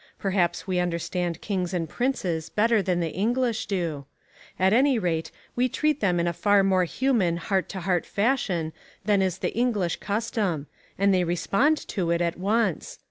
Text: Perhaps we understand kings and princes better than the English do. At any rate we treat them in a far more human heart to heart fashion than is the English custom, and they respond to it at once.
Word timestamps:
Perhaps 0.17 0.65
we 0.65 0.79
understand 0.79 1.41
kings 1.41 1.75
and 1.75 1.87
princes 1.87 2.49
better 2.49 2.81
than 2.81 3.01
the 3.01 3.11
English 3.11 3.67
do. 3.67 4.05
At 4.57 4.73
any 4.73 4.97
rate 4.97 5.29
we 5.55 5.69
treat 5.69 5.99
them 5.99 6.19
in 6.19 6.25
a 6.27 6.33
far 6.33 6.63
more 6.63 6.85
human 6.85 7.37
heart 7.37 7.69
to 7.69 7.81
heart 7.81 8.07
fashion 8.07 8.73
than 9.05 9.21
is 9.21 9.37
the 9.37 9.53
English 9.55 9.97
custom, 9.97 10.65
and 10.97 11.13
they 11.13 11.23
respond 11.23 11.77
to 11.89 12.09
it 12.09 12.19
at 12.19 12.39
once. 12.39 12.97